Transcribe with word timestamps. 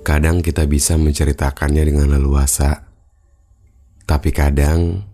Kadang 0.00 0.40
kita 0.40 0.64
bisa 0.64 0.96
menceritakannya 0.96 1.84
dengan 1.84 2.08
leluasa, 2.16 2.88
tapi 4.08 4.32
kadang 4.32 5.04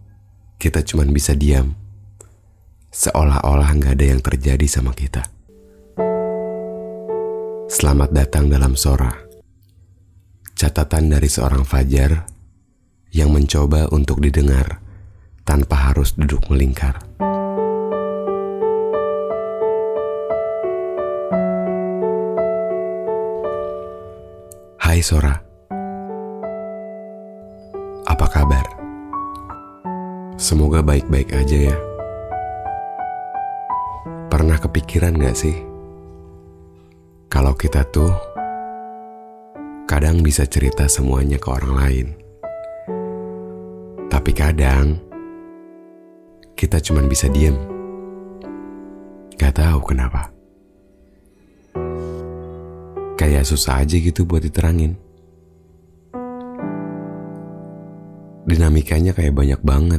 kita 0.62 0.86
cuma 0.86 1.02
bisa 1.10 1.34
diam, 1.34 1.74
seolah-olah 2.94 3.66
nggak 3.76 3.92
ada 3.98 4.06
yang 4.14 4.22
terjadi 4.22 4.66
sama 4.70 4.94
kita. 4.94 5.26
Selamat 7.66 8.14
datang 8.14 8.46
dalam 8.46 8.78
Sora, 8.78 9.10
catatan 10.54 11.10
dari 11.10 11.26
seorang 11.26 11.66
Fajar 11.66 12.22
yang 13.10 13.34
mencoba 13.34 13.90
untuk 13.90 14.22
didengar 14.22 14.78
tanpa 15.42 15.90
harus 15.90 16.14
duduk 16.14 16.46
melingkar. 16.46 17.02
Hai 24.96 25.04
Sora, 25.04 25.36
apa 28.08 28.26
kabar? 28.32 28.64
Semoga 30.40 30.80
baik-baik 30.80 31.36
aja 31.36 31.68
ya. 31.68 31.76
Pernah 34.32 34.56
kepikiran 34.56 35.20
gak 35.20 35.36
sih? 35.36 35.52
Kalau 37.28 37.52
kita 37.52 37.84
tuh 37.92 38.08
kadang 39.84 40.24
bisa 40.24 40.48
cerita 40.48 40.88
semuanya 40.88 41.36
ke 41.36 41.48
orang 41.52 41.74
lain. 41.76 42.06
Tapi 44.08 44.32
kadang 44.32 44.96
kita 46.56 46.80
cuma 46.80 47.04
bisa 47.04 47.28
diem. 47.28 47.60
Gak 49.36 49.60
tahu 49.60 49.92
kenapa. 49.92 50.35
Kayak 53.26 53.42
susah 53.42 53.82
aja 53.82 53.98
gitu 53.98 54.22
buat 54.22 54.38
diterangin. 54.38 54.94
Dinamikanya 58.46 59.18
kayak 59.18 59.34
banyak 59.34 59.58
banget. 59.66 59.98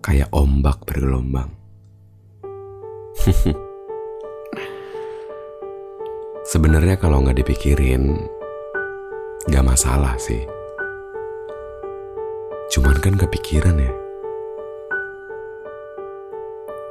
Kayak 0.00 0.32
ombak 0.32 0.80
bergelombang. 0.88 1.52
Sebenarnya 6.56 6.96
kalau 6.96 7.20
nggak 7.20 7.44
dipikirin, 7.44 8.16
nggak 9.44 9.66
masalah 9.68 10.16
sih. 10.16 10.40
Cuman 12.72 12.96
kan 13.04 13.20
kepikiran 13.20 13.76
ya. 13.76 13.92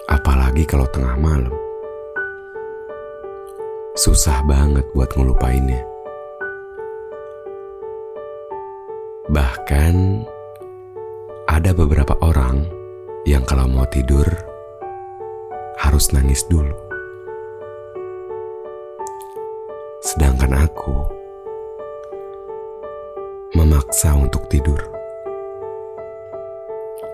Apalagi 0.05 0.69
kalau 0.69 0.85
tengah 0.93 1.17
malam. 1.17 1.72
Susah 3.93 4.41
banget 4.49 4.89
buat 4.97 5.05
ngelupainnya. 5.13 5.85
Bahkan 9.29 9.95
ada 11.45 11.71
beberapa 11.77 12.17
orang 12.25 12.65
yang 13.29 13.45
kalau 13.45 13.69
mau 13.69 13.85
tidur 13.93 14.25
harus 15.77 16.09
nangis 16.09 16.41
dulu. 16.49 16.73
Sedangkan 20.01 20.65
aku 20.65 20.97
memaksa 23.53 24.17
untuk 24.17 24.41
tidur. 24.49 24.81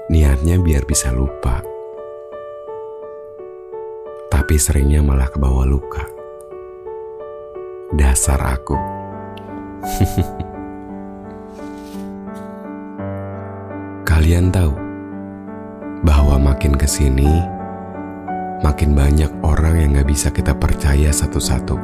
Niatnya 0.08 0.56
biar 0.64 0.88
bisa 0.88 1.12
lupa. 1.12 1.60
Tapi 4.32 4.56
seringnya 4.56 5.04
malah 5.04 5.28
kebawa 5.28 5.68
luka. 5.68 6.19
Dasar 7.90 8.38
aku. 8.38 8.78
Kalian 14.06 14.54
tahu 14.54 14.78
bahwa 16.06 16.38
makin 16.38 16.78
ke 16.78 16.86
sini, 16.86 17.42
makin 18.62 18.94
banyak 18.94 19.34
orang 19.42 19.82
yang 19.82 19.98
gak 19.98 20.06
bisa 20.06 20.30
kita 20.30 20.54
percaya 20.54 21.10
satu-satu. 21.10 21.82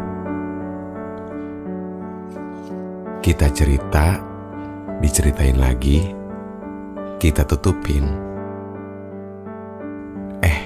Kita 3.26 3.50
cerita, 3.50 4.22
diceritain 5.02 5.58
lagi, 5.58 6.06
kita 7.18 7.50
tutupin. 7.50 8.06
Eh, 10.46 10.60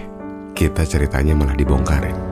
kita 0.52 0.84
ceritanya 0.84 1.32
malah 1.32 1.56
dibongkarin. 1.56 2.29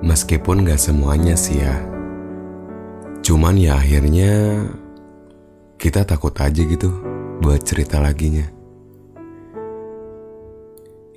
Meskipun 0.00 0.64
gak 0.64 0.80
semuanya 0.80 1.36
sih 1.36 1.60
ya. 1.60 1.76
Cuman 3.20 3.60
ya 3.60 3.76
akhirnya 3.76 4.64
kita 5.76 6.08
takut 6.08 6.32
aja 6.40 6.64
gitu 6.64 6.88
buat 7.44 7.60
cerita 7.60 8.00
laginya. 8.00 8.48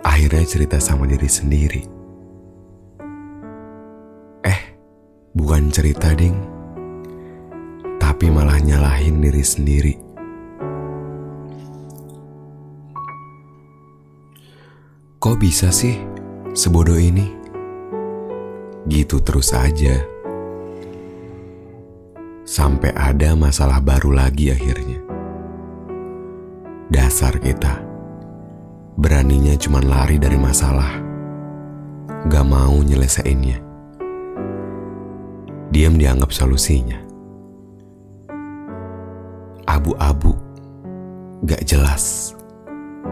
Akhirnya 0.03 0.43
cerita 0.43 0.83
sama 0.83 1.07
diri 1.07 1.31
sendiri. 1.31 1.81
Eh, 4.43 4.61
bukan 5.31 5.71
cerita 5.71 6.11
ding. 6.11 6.35
Tapi 8.03 8.27
malah 8.27 8.59
nyalahin 8.59 9.23
diri 9.23 9.43
sendiri. 9.47 9.95
Kok 15.23 15.39
bisa 15.39 15.71
sih 15.71 15.95
sebodoh 16.51 16.99
ini? 16.99 17.42
Gitu 18.83 19.23
terus 19.23 19.55
aja. 19.55 20.03
Sampai 22.43 22.91
ada 22.91 23.31
masalah 23.39 23.79
baru 23.79 24.11
lagi 24.11 24.51
akhirnya. 24.51 24.99
Dasar 26.91 27.39
kita. 27.39 27.79
Beraninya 28.99 29.55
cuma 29.55 29.79
lari 29.79 30.19
dari 30.19 30.35
masalah. 30.35 30.99
Gak 32.27 32.45
mau 32.45 32.75
nyelesainnya. 32.83 33.63
Diam 35.71 35.95
dianggap 35.95 36.29
solusinya. 36.35 36.99
Abu-abu. 39.65 40.35
Gak 41.47 41.63
jelas. 41.63 42.35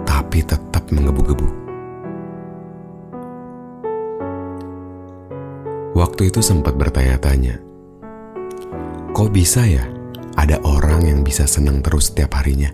Tapi 0.03 0.43
tetap 0.43 0.83
menggebu-gebu. 0.91 1.70
Waktu 6.01 6.33
itu 6.33 6.41
sempat 6.41 6.81
bertanya-tanya, 6.81 7.61
kok 9.13 9.29
bisa 9.29 9.61
ya 9.69 9.85
ada 10.33 10.57
orang 10.65 11.05
yang 11.05 11.21
bisa 11.21 11.45
senang 11.45 11.77
terus 11.85 12.09
setiap 12.09 12.41
harinya? 12.41 12.73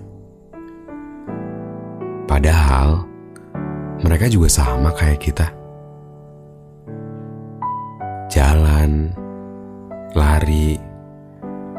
Padahal 2.23 3.03
mereka 3.99 4.31
juga 4.31 4.47
sama 4.47 4.95
kayak 4.95 5.19
kita. 5.19 5.47
Jalan, 8.31 9.11
lari, 10.15 10.79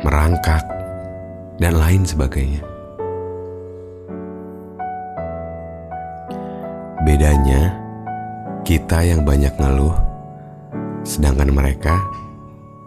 merangkak, 0.05 0.69
dan 1.57 1.81
lain 1.81 2.05
sebagainya. 2.05 2.61
Bedanya, 7.09 7.73
kita 8.69 9.01
yang 9.01 9.25
banyak 9.25 9.57
ngeluh, 9.57 10.08
sedangkan 11.09 11.49
mereka 11.49 11.97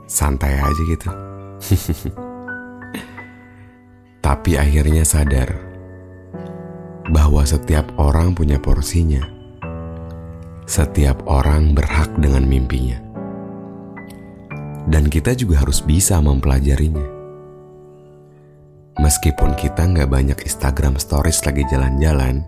santai 0.05 0.61
aja 0.61 0.81
gitu. 0.85 1.09
Tapi 4.21 4.51
akhirnya 4.61 5.01
sadar 5.01 5.49
bahwa 7.09 7.41
setiap 7.41 7.89
orang 7.97 8.37
punya 8.37 8.61
porsinya. 8.61 9.25
Setiap 10.69 11.25
orang 11.25 11.73
berhak 11.73 12.13
dengan 12.21 12.45
mimpinya. 12.45 13.01
Dan 14.85 15.09
kita 15.09 15.33
juga 15.33 15.65
harus 15.65 15.81
bisa 15.81 16.21
mempelajarinya. 16.21 17.19
Meskipun 19.01 19.57
kita 19.57 19.89
nggak 19.89 20.07
banyak 20.07 20.37
Instagram 20.45 21.01
stories 21.01 21.41
lagi 21.43 21.65
jalan-jalan, 21.67 22.45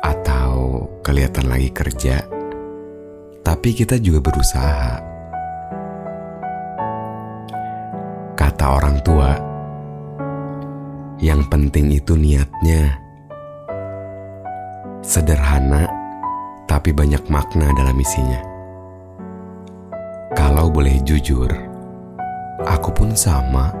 atau 0.00 0.88
kelihatan 1.04 1.46
lagi 1.46 1.68
kerja, 1.70 2.24
tapi 3.40 3.72
kita 3.72 3.96
juga 3.96 4.20
berusaha. 4.20 5.00
Kata 8.36 8.64
orang 8.76 8.96
tua, 9.04 9.30
yang 11.20 11.44
penting 11.52 11.92
itu 11.92 12.16
niatnya. 12.16 12.96
Sederhana, 15.00 15.88
tapi 16.68 16.92
banyak 16.92 17.24
makna 17.28 17.72
dalam 17.76 17.96
isinya. 17.96 18.40
Kalau 20.36 20.72
boleh 20.72 21.00
jujur, 21.04 21.48
aku 22.64 22.88
pun 22.92 23.12
sama. 23.16 23.72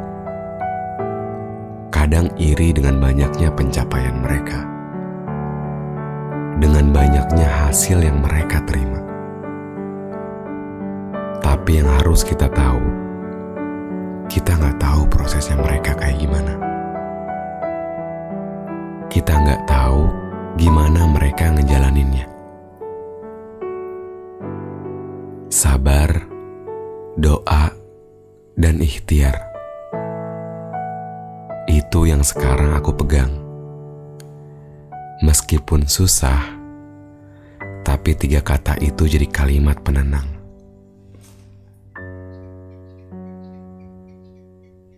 Kadang 1.88 2.32
iri 2.40 2.72
dengan 2.72 3.00
banyaknya 3.00 3.52
pencapaian 3.52 4.16
mereka. 4.20 4.60
Dengan 6.60 6.92
banyaknya 6.92 7.48
hasil 7.68 8.00
yang 8.00 8.20
mereka 8.20 8.60
terima. 8.68 9.09
Tapi 11.40 11.80
yang 11.80 11.88
harus 12.00 12.22
kita 12.22 12.46
tahu, 12.52 12.84
kita 14.28 14.54
nggak 14.54 14.78
tahu 14.78 15.02
prosesnya 15.08 15.56
mereka 15.58 15.96
kayak 15.96 16.20
gimana 16.20 16.70
kita 19.10 19.34
nggak 19.34 19.66
tahu 19.66 20.06
gimana 20.54 21.02
mereka 21.10 21.50
ngejalaninnya. 21.50 22.30
Sabar, 25.50 26.30
doa, 27.18 27.74
dan 28.54 28.78
ikhtiar. 28.78 29.34
Itu 31.66 32.06
yang 32.06 32.22
sekarang 32.22 32.78
aku 32.78 32.94
pegang. 32.94 33.34
Meskipun 35.26 35.90
susah, 35.90 36.54
tapi 37.82 38.14
tiga 38.14 38.40
kata 38.40 38.78
itu 38.78 39.10
jadi 39.10 39.26
kalimat 39.26 39.82
penenang. 39.82 40.39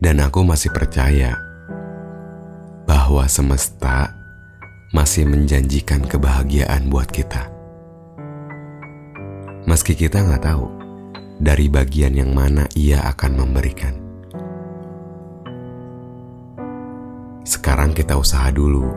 Dan 0.02 0.18
aku 0.18 0.42
masih 0.42 0.74
percaya 0.74 1.38
bahwa 2.90 3.22
semesta 3.30 4.10
masih 4.90 5.30
menjanjikan 5.30 6.02
kebahagiaan 6.02 6.90
buat 6.90 7.06
kita. 7.06 7.46
Meski 9.62 9.94
kita 9.94 10.26
nggak 10.26 10.42
tahu 10.42 10.66
dari 11.38 11.70
bagian 11.70 12.18
yang 12.18 12.34
mana 12.34 12.66
ia 12.74 12.98
akan 13.14 13.46
memberikan. 13.46 13.94
Sekarang 17.46 17.94
kita 17.94 18.18
usaha 18.18 18.50
dulu, 18.50 18.90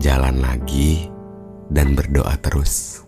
jalan 0.00 0.40
lagi, 0.40 1.12
dan 1.68 1.92
berdoa 1.92 2.40
terus. 2.40 3.04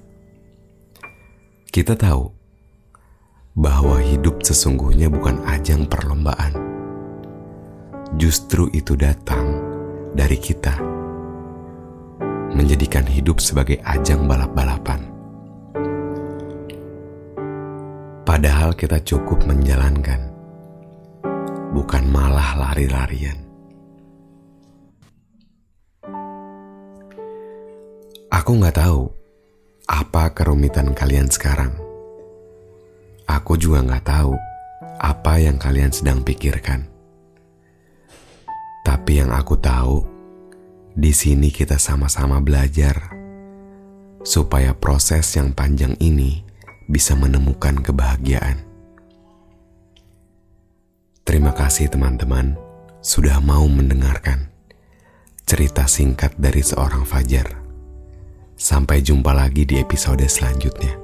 Kita 1.73 1.97
tahu 1.97 2.44
bahwa 3.55 4.03
hidup 4.03 4.43
sesungguhnya 4.43 5.07
bukan 5.07 5.39
ajang 5.47 5.87
perlombaan 5.87 6.65
justru 8.19 8.71
itu 8.71 8.95
datang 8.95 9.59
dari 10.15 10.39
kita, 10.39 10.79
menjadikan 12.55 13.03
hidup 13.07 13.43
sebagai 13.43 13.83
ajang 13.83 14.31
balap-balapan. 14.31 15.03
Padahal 18.25 18.73
kita 18.75 19.03
cukup 19.03 19.43
menjalankan, 19.45 20.31
bukan 21.75 22.05
malah 22.09 22.57
lari-larian. 22.57 23.37
Aku 28.35 28.51
nggak 28.59 28.79
tahu 28.79 29.07
apa 29.87 30.35
kerumitan 30.35 30.91
kalian 30.91 31.31
sekarang. 31.31 31.84
Aku 33.25 33.57
juga 33.57 33.81
nggak 33.81 34.05
tahu 34.05 34.37
apa 35.01 35.41
yang 35.41 35.57
kalian 35.57 35.93
sedang 35.93 36.21
pikirkan. 36.21 36.85
Tapi 38.85 39.21
yang 39.25 39.33
aku 39.33 39.57
tahu, 39.57 40.05
di 40.93 41.11
sini 41.11 41.49
kita 41.49 41.81
sama-sama 41.81 42.39
belajar 42.39 43.13
supaya 44.25 44.77
proses 44.77 45.25
yang 45.37 45.57
panjang 45.57 45.97
ini 46.01 46.45
bisa 46.89 47.17
menemukan 47.17 47.81
kebahagiaan. 47.81 48.61
Terima 51.25 51.57
kasih 51.57 51.89
teman-teman 51.89 52.57
sudah 53.01 53.41
mau 53.41 53.65
mendengarkan 53.65 54.53
cerita 55.45 55.85
singkat 55.89 56.37
dari 56.41 56.65
seorang 56.65 57.05
Fajar. 57.05 57.61
Sampai 58.57 59.05
jumpa 59.05 59.33
lagi 59.37 59.69
di 59.69 59.77
episode 59.77 60.25
selanjutnya. 60.25 61.04